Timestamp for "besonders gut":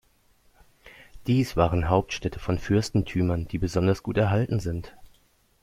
3.59-4.17